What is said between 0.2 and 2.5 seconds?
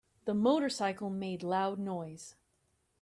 The motorcycle made loud noise.